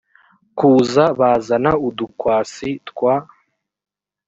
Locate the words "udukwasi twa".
1.87-3.13